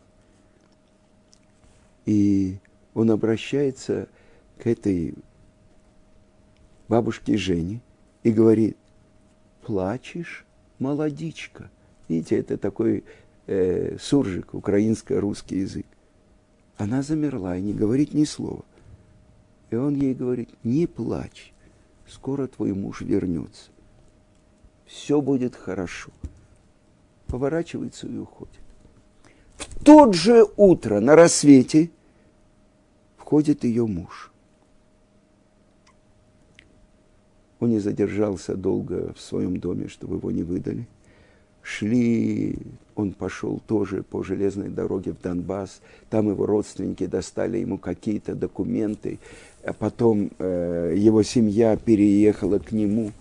И 2.06 2.58
он 2.94 3.10
обращается 3.10 4.08
к 4.58 4.66
этой 4.66 5.14
бабушке 6.88 7.36
Жене 7.36 7.80
и 8.22 8.30
говорит, 8.30 8.76
плачешь, 9.62 10.44
молодичка. 10.78 11.70
Видите, 12.08 12.36
это 12.36 12.58
такой 12.58 13.04
э, 13.46 13.96
суржик, 13.98 14.54
украинско-русский 14.54 15.58
язык. 15.60 15.86
Она 16.76 17.02
замерла 17.02 17.56
и 17.56 17.62
не 17.62 17.72
говорит 17.72 18.14
ни 18.14 18.24
слова. 18.24 18.64
И 19.70 19.76
он 19.76 19.94
ей 19.94 20.14
говорит, 20.14 20.50
не 20.64 20.86
плачь, 20.86 21.52
скоро 22.06 22.46
твой 22.46 22.72
муж 22.72 23.00
вернется. 23.00 23.70
Все 24.84 25.20
будет 25.20 25.56
хорошо. 25.56 26.10
Поворачивается 27.26 28.06
и 28.06 28.18
уходит. 28.18 28.61
В 29.68 29.84
тот 29.84 30.14
же 30.14 30.46
утро 30.56 31.00
на 31.00 31.14
рассвете 31.14 31.90
входит 33.16 33.64
ее 33.64 33.86
муж. 33.86 34.32
Он 37.60 37.70
не 37.70 37.78
задержался 37.78 38.56
долго 38.56 39.12
в 39.14 39.20
своем 39.20 39.58
доме, 39.58 39.86
чтобы 39.88 40.16
его 40.16 40.30
не 40.32 40.42
выдали. 40.42 40.88
Шли, 41.62 42.58
он 42.96 43.12
пошел 43.12 43.60
тоже 43.68 44.02
по 44.02 44.24
железной 44.24 44.68
дороге 44.68 45.12
в 45.12 45.20
Донбасс. 45.22 45.80
Там 46.10 46.28
его 46.28 46.44
родственники 46.44 47.06
достали 47.06 47.58
ему 47.58 47.78
какие-то 47.78 48.34
документы. 48.34 49.20
А 49.64 49.72
потом 49.72 50.32
э, 50.38 50.94
его 50.96 51.22
семья 51.22 51.76
переехала 51.76 52.58
к 52.58 52.72
нему. 52.72 53.12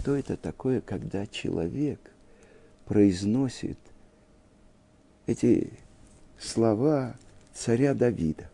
Что 0.00 0.16
это 0.16 0.38
такое, 0.38 0.80
когда 0.80 1.26
человек 1.26 2.00
произносит 2.86 3.78
эти 5.26 5.74
слова 6.38 7.14
царя 7.52 7.92
Давида? 7.92 8.48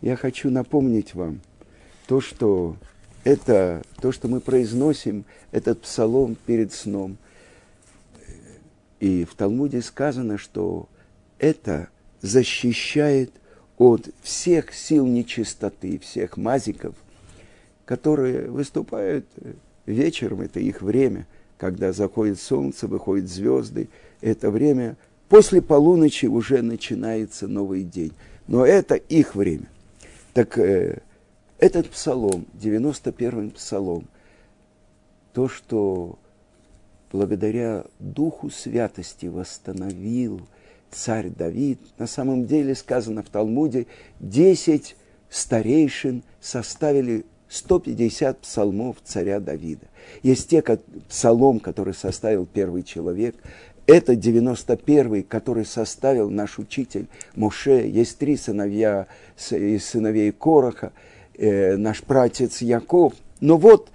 я 0.00 0.16
хочу 0.16 0.50
напомнить 0.50 1.14
вам 1.14 1.40
то, 2.08 2.20
что 2.20 2.76
это, 3.22 3.82
то, 4.02 4.10
что 4.10 4.26
мы 4.26 4.40
произносим, 4.40 5.24
этот 5.52 5.80
псалом 5.82 6.36
перед 6.46 6.72
сном. 6.72 7.16
И 8.98 9.24
в 9.24 9.36
Талмуде 9.36 9.82
сказано, 9.82 10.36
что 10.36 10.88
это 11.38 11.88
защищает 12.22 13.30
от 13.78 14.10
всех 14.20 14.74
сил 14.74 15.06
нечистоты, 15.06 16.00
всех 16.00 16.36
мазиков, 16.36 16.96
которые 17.84 18.50
выступают 18.50 19.26
вечером, 19.86 20.40
это 20.40 20.60
их 20.60 20.82
время, 20.82 21.26
когда 21.58 21.92
заходит 21.92 22.40
солнце, 22.40 22.86
выходят 22.86 23.28
звезды, 23.28 23.88
это 24.20 24.50
время, 24.50 24.96
после 25.28 25.62
полуночи 25.62 26.26
уже 26.26 26.62
начинается 26.62 27.48
новый 27.48 27.84
день. 27.84 28.12
Но 28.46 28.66
это 28.66 28.94
их 28.94 29.34
время. 29.34 29.68
Так 30.32 30.58
э, 30.58 31.00
этот 31.58 31.88
псалом, 31.90 32.46
91-й 32.60 33.50
псалом, 33.50 34.06
то, 35.32 35.48
что 35.48 36.18
благодаря 37.12 37.84
Духу 37.98 38.50
Святости 38.50 39.26
восстановил 39.26 40.40
царь 40.90 41.28
Давид, 41.28 41.80
на 41.98 42.06
самом 42.06 42.46
деле 42.46 42.74
сказано 42.74 43.22
в 43.22 43.28
Талмуде, 43.28 43.86
10 44.20 44.96
старейшин 45.30 46.22
составили 46.40 47.24
150 47.48 48.38
псалмов 48.38 48.96
царя 49.04 49.40
Давида. 49.40 49.86
Есть 50.22 50.48
те, 50.48 50.62
как, 50.62 50.80
псалом, 51.08 51.60
который 51.60 51.94
составил 51.94 52.46
первый 52.46 52.82
человек, 52.82 53.36
это 53.86 54.14
91-й, 54.14 55.22
который 55.22 55.66
составил 55.66 56.30
наш 56.30 56.58
учитель 56.58 57.06
Моше. 57.36 57.86
Есть 57.86 58.18
три 58.18 58.36
сыновья 58.36 59.06
из 59.50 59.84
сыновей 59.84 60.32
Короха, 60.32 60.92
э, 61.34 61.76
наш 61.76 62.02
пратец 62.02 62.62
Яков. 62.62 63.12
Но 63.40 63.58
вот 63.58 63.90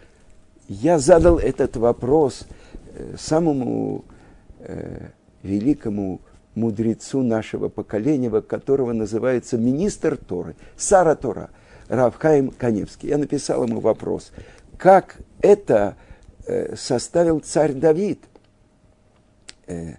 я 0.68 1.00
задал 1.00 1.40
этот 1.40 1.76
вопрос 1.78 2.46
э, 2.94 3.16
самому 3.18 4.06
э, 4.60 5.08
великому 5.42 6.22
мудрецу 6.54 7.24
нашего 7.24 7.70
поколения, 7.70 8.30
которого 8.42 8.94
называется 8.94 9.58
министр 9.58 10.18
Торы, 10.18 10.56
Сара 10.78 11.16
Тора, 11.16 11.50
Равхаим 11.90 12.52
Каневский. 12.52 13.10
Я 13.10 13.18
написал 13.18 13.66
ему 13.66 13.82
вопрос, 13.82 14.32
как 14.78 15.18
это 15.42 15.98
э, 16.48 16.76
составил 16.78 17.42
царь 17.42 17.74
Давид– 17.74 18.20
Э, 19.70 19.96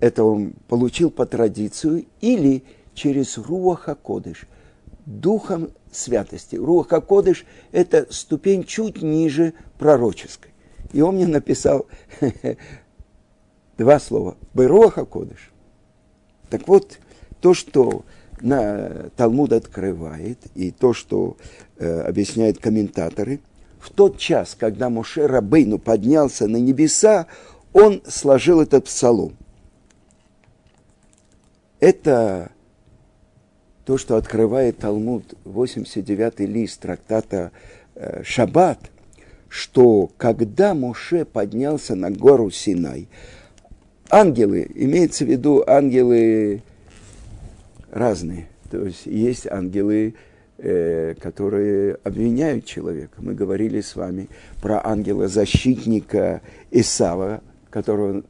это 0.00 0.24
он 0.24 0.52
получил 0.68 1.10
по 1.10 1.24
традицию 1.24 2.06
или 2.20 2.64
через 2.94 3.38
Руаха 3.38 3.94
Кодыш. 3.94 4.46
духом 5.06 5.70
святости. 5.90 6.56
Руха 6.56 7.00
Кодыш– 7.00 7.46
это 7.72 8.06
ступень 8.10 8.64
чуть 8.64 9.00
ниже 9.00 9.54
пророческой. 9.78 10.50
И 10.92 11.00
он 11.00 11.14
мне 11.14 11.26
написал 11.26 11.86
два 13.78 13.98
слова. 13.98 14.36
Беруха 14.52 15.04
Кодыш. 15.04 15.50
Так 16.50 16.68
вот, 16.68 16.98
то, 17.40 17.54
что 17.54 18.04
на 18.42 19.10
Талмуд 19.16 19.52
открывает, 19.52 20.38
и 20.54 20.70
то, 20.70 20.92
что 20.92 21.36
э, 21.78 22.00
объясняют 22.00 22.58
комментаторы, 22.58 23.40
в 23.80 23.90
тот 23.90 24.18
час, 24.18 24.56
когда 24.58 24.90
Моше 24.90 25.26
Рабейну 25.26 25.78
поднялся 25.78 26.46
на 26.46 26.56
небеса, 26.56 27.26
он 27.72 28.02
сложил 28.06 28.60
этот 28.60 28.86
псалом. 28.86 29.36
Это 31.80 32.50
то, 33.84 33.96
что 33.96 34.16
открывает 34.16 34.78
Талмуд, 34.78 35.34
89-й 35.44 36.46
лист 36.46 36.80
трактата 36.80 37.52
э, 37.94 38.22
Шаббат, 38.24 38.90
что 39.48 40.10
когда 40.16 40.74
Моше 40.74 41.24
поднялся 41.24 41.94
на 41.94 42.10
гору 42.10 42.50
Синай, 42.50 43.08
ангелы, 44.10 44.70
имеется 44.74 45.24
в 45.24 45.28
виду 45.28 45.64
ангелы 45.66 46.62
разные. 47.90 48.48
То 48.70 48.84
есть 48.84 49.06
есть 49.06 49.46
ангелы, 49.46 50.14
э, 50.58 51.14
которые 51.20 51.98
обвиняют 52.04 52.64
человека. 52.64 53.14
Мы 53.18 53.34
говорили 53.34 53.80
с 53.80 53.96
вами 53.96 54.28
про 54.60 54.84
ангела-защитника 54.84 56.42
Исава, 56.70 57.40
которого 57.70 58.22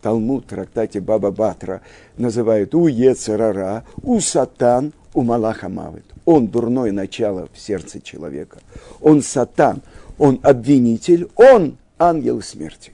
Талмуд 0.00 0.46
трактате 0.46 1.00
Баба 1.00 1.30
Батра 1.30 1.80
называют 2.18 2.74
у 2.74 2.88
Ецерара, 2.88 3.84
у 4.02 4.18
Сатан, 4.20 4.92
у 5.14 5.22
Малаха 5.22 5.68
Мавит. 5.68 6.04
Он 6.24 6.48
дурное 6.48 6.92
начало 6.92 7.48
в 7.52 7.58
сердце 7.58 8.00
человека. 8.00 8.58
Он 9.00 9.22
Сатан, 9.22 9.82
он 10.18 10.40
обвинитель, 10.42 11.28
он 11.36 11.78
ангел 11.98 12.42
смерти. 12.42 12.92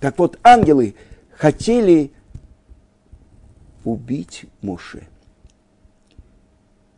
Так 0.00 0.18
вот, 0.18 0.38
ангелы 0.42 0.94
хотели 1.36 2.10
убить 3.84 4.44
Моше. 4.60 5.04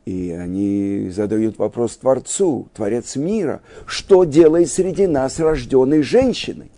И 0.07 0.31
они 0.31 1.11
задают 1.11 1.59
вопрос 1.59 1.97
Творцу, 1.97 2.69
Творец 2.75 3.17
мира, 3.17 3.61
что 3.87 4.23
делает 4.23 4.71
среди 4.71 5.09
нас 5.09 5.41
рожденной 5.41 6.03
женщиной? 6.03 6.71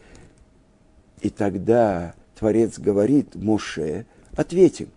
И 1.21 1.29
тогда 1.29 2.15
Творец 2.39 2.79
говорит 2.79 3.35
Моше, 3.35 4.07
ответим. 4.35 4.89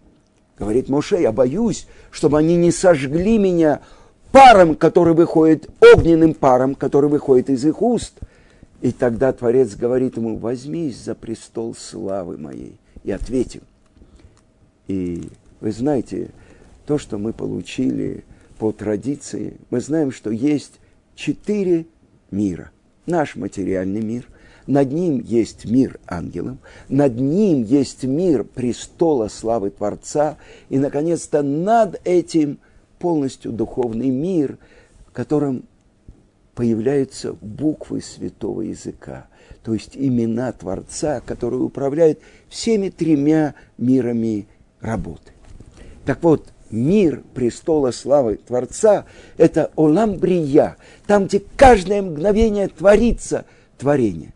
Говорит 0.58 0.88
Моше, 0.88 1.22
я 1.22 1.34
боюсь, 1.34 1.88
чтобы 2.10 2.40
они 2.40 2.56
не 2.56 2.72
сожгли 2.72 3.38
меня 3.38 3.82
паром, 4.32 4.76
который 4.76 5.14
выходит, 5.14 5.70
огненным 5.94 6.34
паром, 6.34 6.76
который 6.76 7.10
выходит 7.10 7.50
из 7.50 7.66
их 7.66 7.82
уст. 7.82 8.14
И 8.80 8.94
тогда 8.94 9.34
Творец 9.34 9.76
говорит 9.76 10.16
ему, 10.16 10.38
возьмись 10.38 11.04
за 11.04 11.16
престол 11.16 11.76
славы 11.76 12.38
моей 12.38 12.78
и 13.04 13.12
ответим. 13.12 13.62
И 14.88 15.28
вы 15.60 15.72
знаете, 15.74 16.30
то, 16.92 16.98
что 16.98 17.18
мы 17.18 17.32
получили 17.32 18.26
по 18.60 18.74
традиции, 18.74 19.56
мы 19.70 19.80
знаем, 19.80 20.12
что 20.12 20.30
есть 20.30 20.74
четыре 21.16 21.86
мира. 22.32 22.72
Наш 23.06 23.38
материальный 23.38 24.02
мир, 24.02 24.28
над 24.68 24.92
ним 24.92 25.22
есть 25.22 25.64
мир 25.64 26.02
ангелов, 26.06 26.58
над 26.90 27.16
ним 27.16 27.64
есть 27.64 28.04
мир 28.04 28.44
престола 28.44 29.30
славы 29.30 29.70
Творца, 29.70 30.36
и, 30.68 30.78
наконец-то, 30.80 31.42
над 31.44 32.02
этим 32.04 32.60
полностью 33.00 33.54
духовный 33.54 34.10
мир, 34.10 34.58
в 35.08 35.14
котором 35.14 35.64
появляются 36.56 37.38
буквы 37.40 38.02
святого 38.02 38.64
языка, 38.64 39.28
то 39.64 39.74
есть 39.74 39.92
имена 39.96 40.52
Творца, 40.52 41.22
которые 41.22 41.62
управляют 41.62 42.20
всеми 42.50 42.90
тремя 42.90 43.56
мирами 43.78 44.46
работы. 44.82 45.32
Так 46.04 46.22
вот, 46.22 46.51
мир 46.72 47.24
престола 47.34 47.92
славы 47.92 48.38
Творца– 48.38 49.06
это 49.38 49.72
Оламбрия, 49.76 50.78
там, 51.08 51.26
где 51.26 51.44
каждое 51.56 52.02
мгновение 52.02 52.68
творится 52.68 53.46
творение. 53.78 54.34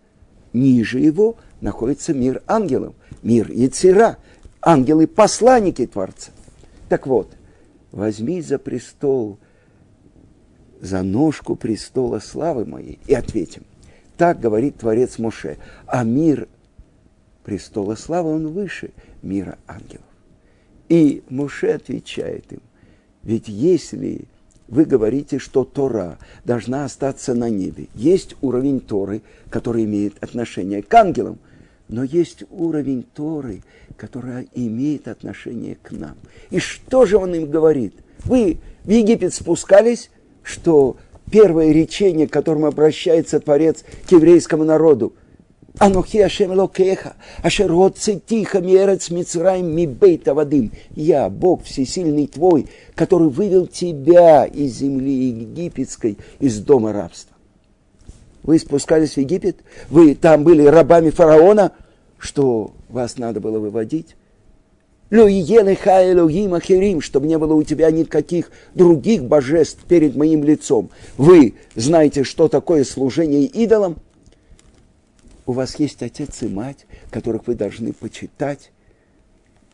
Ниже 0.53 0.99
его 0.99 1.37
находится 1.61 2.13
мир 2.13 2.41
ангелов, 2.47 2.95
мир 3.23 3.51
Яцера, 3.51 4.17
ангелы-посланники 4.61 5.85
Творца. 5.85 6.31
Так 6.89 7.07
вот, 7.07 7.31
возьми 7.91 8.41
за 8.41 8.57
престол, 8.57 9.37
за 10.81 11.01
ножку 11.01 11.55
престола 11.55 12.19
славы 12.19 12.65
моей 12.65 12.99
и 13.07 13.13
ответим. 13.13 13.63
Так 14.17 14.39
говорит 14.39 14.77
Творец 14.77 15.17
Моше. 15.17 15.57
А 15.87 16.03
мир 16.03 16.47
престола 17.43 17.95
славы, 17.95 18.33
он 18.33 18.47
выше 18.47 18.91
мира 19.21 19.57
ангелов. 19.67 20.05
И 20.89 21.23
Муше 21.29 21.67
отвечает 21.67 22.51
им, 22.51 22.61
ведь 23.23 23.47
если 23.47 24.25
вы 24.67 24.85
говорите, 24.85 25.39
что 25.39 25.63
Тора 25.63 26.17
должна 26.43 26.85
остаться 26.85 27.33
на 27.33 27.49
небе, 27.49 27.87
есть 27.95 28.35
уровень 28.41 28.79
Торы, 28.79 29.21
который 29.49 29.85
имеет 29.85 30.23
отношение 30.23 30.83
к 30.83 30.93
ангелам, 30.93 31.39
но 31.87 32.03
есть 32.03 32.43
уровень 32.49 33.05
Торы, 33.13 33.61
который 33.95 34.47
имеет 34.53 35.07
отношение 35.07 35.77
к 35.81 35.91
нам. 35.91 36.17
И 36.49 36.59
что 36.59 37.05
же 37.05 37.17
он 37.17 37.33
им 37.35 37.49
говорит? 37.49 37.93
Вы 38.23 38.57
в 38.83 38.89
Египет 38.89 39.33
спускались, 39.33 40.09
что 40.41 40.97
первое 41.31 41.71
речение, 41.71 42.27
к 42.27 42.33
которому 42.33 42.67
обращается 42.67 43.39
Творец 43.39 43.83
к 44.07 44.11
еврейскому 44.11 44.63
народу– 44.63 45.13
Анухи 45.79 46.19
Ашем 46.19 46.51
Локеха, 46.51 47.15
Ашер 47.43 47.71
Тихо 47.91 48.61
Мерец 48.61 49.09
Мицраим 49.09 49.75
Мибейта 49.75 50.33
Вадим. 50.33 50.71
Я, 50.95 51.29
Бог 51.29 51.63
Всесильный 51.63 52.27
твой, 52.27 52.67
который 52.95 53.29
вывел 53.29 53.67
тебя 53.67 54.45
из 54.45 54.77
земли 54.77 55.29
египетской, 55.29 56.17
из 56.39 56.59
дома 56.59 56.93
рабства. 56.93 57.35
Вы 58.43 58.59
спускались 58.59 59.13
в 59.13 59.17
Египет, 59.17 59.57
вы 59.89 60.15
там 60.15 60.43
были 60.43 60.63
рабами 60.63 61.09
фараона, 61.09 61.71
что 62.19 62.71
вас 62.89 63.17
надо 63.17 63.41
было 63.41 63.59
выводить. 63.59 64.15
Чтобы 65.09 65.31
не 67.27 67.37
было 67.37 67.53
у 67.53 67.63
тебя 67.63 67.91
никаких 67.91 68.51
других 68.73 69.23
божеств 69.23 69.79
перед 69.87 70.15
моим 70.15 70.43
лицом. 70.43 70.89
Вы 71.17 71.53
знаете, 71.75 72.23
что 72.23 72.47
такое 72.47 72.83
служение 72.83 73.45
идолам– 73.45 73.97
у 75.45 75.53
вас 75.53 75.75
есть 75.79 76.01
отец 76.01 76.41
и 76.41 76.47
мать, 76.47 76.85
которых 77.11 77.47
вы 77.47 77.55
должны 77.55 77.93
почитать. 77.93 78.71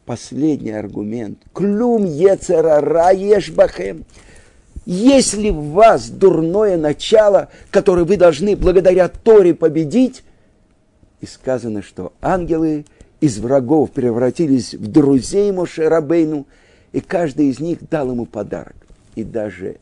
Последний 0.06 0.72
аргумент. 0.72 1.40
Клюм 1.54 2.06
ецерара 2.06 3.12
ешбахем. 3.12 4.06
Если 4.86 5.50
в 5.52 5.72
вас 5.72 6.10
дурное 6.10 6.76
начало, 6.76 7.50
которое 7.70 8.04
вы 8.04 8.18
должны 8.18 8.56
благодаря 8.56 9.08
Торе 9.08 9.54
победить, 9.54 10.24
и 11.22 11.28
сказано, 11.28 11.84
что 11.84 12.14
ангелы 12.20 12.86
из 13.20 13.38
врагов 13.38 13.92
превратились 13.92 14.74
в 14.74 14.88
друзей 14.88 15.52
Моше 15.52 15.88
Рабейну, 15.88 16.48
и 16.92 17.00
каждый 17.00 17.50
из 17.50 17.60
них 17.60 17.88
дал 17.90 18.10
ему 18.10 18.26
подарок. 18.26 18.76
И 19.16 19.24
даже 19.24 19.78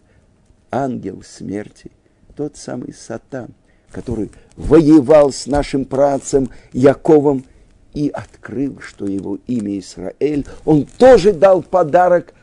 ангел 0.69 1.23
смерти, 1.23 1.91
тот 2.35 2.57
самый 2.57 2.93
Сатан, 2.93 3.51
который 3.91 4.31
воевал 4.55 5.31
с 5.31 5.47
нашим 5.47 5.85
працем 5.85 6.49
Яковом 6.73 7.45
и 7.93 8.09
открыл, 8.09 8.79
что 8.81 9.05
его 9.05 9.39
имя 9.47 9.79
Израиль, 9.79 10.45
он 10.65 10.85
тоже 10.85 11.33
дал 11.33 11.61
подарок 11.61 12.33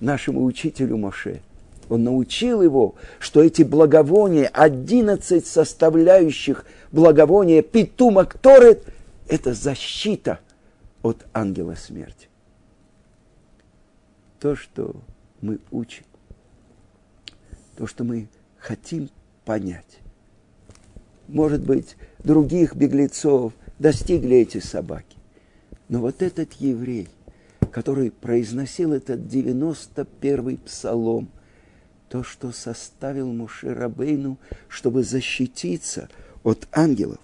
нашему 0.00 0.44
учителю 0.44 0.96
Моше. 0.96 1.40
Он 1.88 2.04
научил 2.04 2.62
его, 2.62 2.94
что 3.18 3.42
эти 3.42 3.62
благовония, 3.62 4.48
11 4.52 5.46
составляющих 5.46 6.64
благовония 6.90 7.62
Питума 7.62 8.24
Кторет, 8.24 8.84
это 9.28 9.54
защита 9.54 10.40
от 11.02 11.24
ангела 11.32 11.74
смерти. 11.74 12.28
То, 14.40 14.56
что 14.56 14.96
мы 15.40 15.58
учим, 15.70 16.04
то, 17.76 17.86
что 17.86 18.04
мы 18.04 18.28
хотим 18.58 19.10
понять, 19.44 20.01
может 21.28 21.62
быть, 21.62 21.96
других 22.22 22.74
беглецов 22.74 23.52
достигли 23.78 24.38
эти 24.38 24.58
собаки. 24.58 25.16
Но 25.88 26.00
вот 26.00 26.22
этот 26.22 26.52
еврей, 26.54 27.08
который 27.70 28.10
произносил 28.10 28.92
этот 28.92 29.20
91-й 29.20 30.58
псалом, 30.58 31.28
то, 32.08 32.22
что 32.22 32.52
составил 32.52 33.32
Муше 33.32 33.74
Рабейну, 33.74 34.38
чтобы 34.68 35.02
защититься 35.02 36.08
от 36.44 36.68
ангелов, 36.72 37.18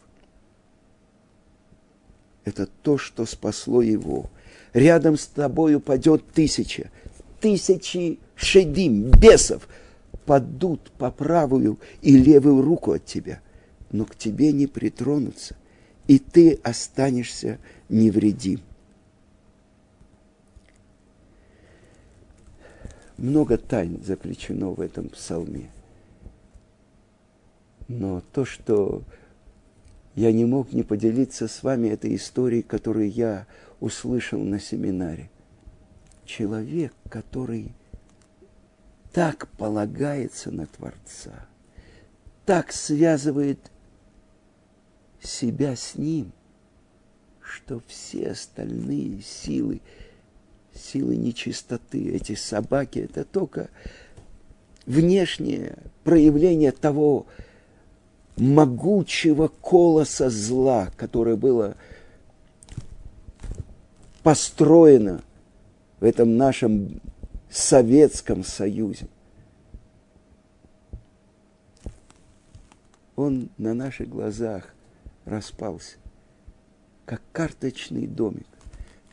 это 2.45 2.67
то, 2.83 2.97
что 2.97 3.27
спасло 3.27 3.83
его. 3.83 4.31
Рядом 4.73 5.19
с 5.19 5.27
тобой 5.27 5.75
упадет 5.75 6.25
тысяча, 6.33 6.91
тысячи 7.41 8.19
шедим, 8.35 9.11
бесов, 9.11 9.69
падут 10.25 10.91
по 10.93 11.11
правую 11.11 11.79
и 12.01 12.17
левую 12.17 12.63
руку 12.63 12.93
от 12.93 13.05
тебя, 13.05 13.41
но 13.91 14.05
к 14.05 14.17
тебе 14.17 14.53
не 14.53 14.67
притронутся, 14.67 15.57
и 16.07 16.19
ты 16.19 16.55
останешься 16.63 17.59
невредим. 17.89 18.61
Много 23.17 23.59
тайн 23.59 24.03
заключено 24.05 24.71
в 24.71 24.81
этом 24.81 25.09
псалме. 25.09 25.71
Но 27.89 28.23
то, 28.33 28.45
что 28.45 29.03
я 30.15 30.33
не 30.33 30.45
мог 30.45 30.73
не 30.73 30.83
поделиться 30.83 31.49
с 31.49 31.63
вами 31.63 31.89
этой 31.89 32.15
историей, 32.15 32.63
которую 32.63 33.11
я 33.11 33.47
услышал 33.81 34.41
на 34.41 34.61
семинаре. 34.61 35.31
Человек, 36.25 36.93
который 37.09 37.73
так 39.13 39.49
полагается 39.57 40.51
на 40.51 40.67
Творца, 40.67 41.47
так 42.47 42.73
связывает 42.73 43.59
себя 45.23 45.77
с 45.77 45.97
Ним, 45.97 46.33
что 47.41 47.81
все 47.87 48.31
остальные 48.31 49.23
силы, 49.23 49.81
силы 50.75 51.17
нечистоты, 51.17 52.11
эти 52.13 52.35
собаки, 52.35 53.01
это 53.01 53.25
только 53.25 53.71
внешнее 54.87 55.77
проявление 56.05 56.73
того 56.73 57.27
могучего 58.37 59.49
колоса 59.49 60.31
зла, 60.31 60.91
которое 60.97 61.37
было 61.37 61.77
построено 64.23 65.23
в 66.01 66.05
этом 66.05 66.37
нашем 66.37 67.01
Советском 67.51 68.45
Союзе. 68.45 69.09
Он 73.17 73.49
на 73.59 73.75
наших 73.75 74.09
глазах 74.09 74.75
распался, 75.29 75.97
как 77.05 77.21
карточный 77.33 78.07
домик. 78.07 78.47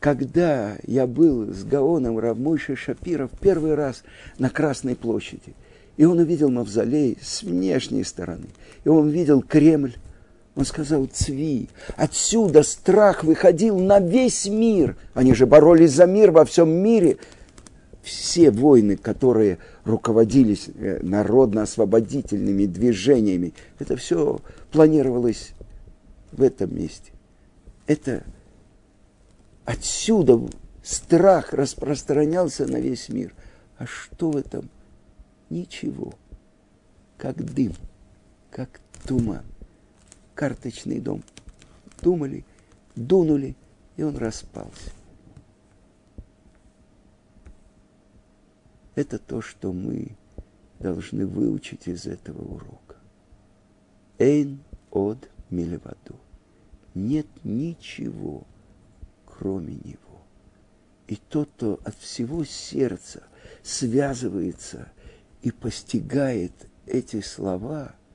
Когда 0.00 0.76
я 0.86 1.06
был 1.06 1.52
с 1.52 1.64
Гаоном 1.64 2.18
Равмойши 2.18 2.76
Шапира 2.76 3.26
в 3.28 3.38
первый 3.38 3.74
раз 3.74 4.02
на 4.38 4.50
Красной 4.50 4.94
площади, 4.94 5.54
и 5.96 6.04
он 6.04 6.18
увидел 6.18 6.50
мавзолей 6.50 7.16
с 7.20 7.42
внешней 7.42 8.04
стороны, 8.04 8.46
и 8.84 8.88
он 8.88 9.08
видел 9.08 9.42
Кремль, 9.42 9.94
он 10.56 10.64
сказал, 10.64 11.06
Цви, 11.06 11.68
отсюда 11.96 12.62
страх 12.62 13.24
выходил 13.24 13.78
на 13.78 14.00
весь 14.00 14.46
мир. 14.46 14.96
Они 15.12 15.34
же 15.34 15.46
боролись 15.46 15.92
за 15.92 16.06
мир 16.06 16.30
во 16.30 16.46
всем 16.46 16.70
мире. 16.70 17.18
Все 18.02 18.50
войны, 18.50 18.96
которые 18.96 19.58
руководились 19.84 20.68
э, 20.74 21.00
народно-освободительными 21.02 22.64
движениями, 22.64 23.52
это 23.78 23.96
все 23.96 24.40
планировалось 24.70 25.50
в 26.36 26.42
этом 26.42 26.74
месте. 26.74 27.12
Это 27.86 28.24
отсюда 29.64 30.40
страх 30.82 31.52
распространялся 31.52 32.66
на 32.66 32.78
весь 32.78 33.08
мир. 33.08 33.34
А 33.78 33.86
что 33.86 34.30
в 34.30 34.36
этом? 34.36 34.70
Ничего. 35.50 36.14
Как 37.18 37.36
дым, 37.42 37.72
как 38.50 38.80
туман 39.06 39.44
карточный 40.36 41.00
дом. 41.00 41.24
Думали, 42.02 42.44
дунули, 42.94 43.56
и 43.96 44.04
он 44.04 44.16
распался. 44.16 44.92
Это 48.94 49.18
то, 49.18 49.40
что 49.40 49.72
мы 49.72 50.16
должны 50.78 51.26
выучить 51.26 51.88
из 51.88 52.06
этого 52.06 52.42
урока. 52.42 52.96
Эйн 54.18 54.60
от 54.90 55.28
милеваду. 55.50 56.16
Нет 56.96 57.26
ничего, 57.44 58.44
кроме 59.24 59.74
него. 59.74 60.00
И 61.06 61.16
тот, 61.16 61.48
кто 61.56 61.78
от 61.84 61.96
всего 61.96 62.44
сердца 62.44 63.22
связывается 63.62 64.90
и 65.42 65.52
постигает 65.52 66.52
эти 66.86 67.20
слова– 67.20 67.94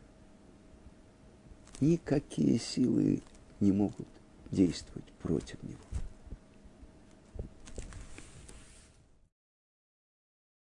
никакие 1.81 2.59
силы 2.59 3.21
не 3.59 3.71
могут 3.71 4.07
действовать 4.51 5.11
против 5.21 5.61
него. 5.63 5.90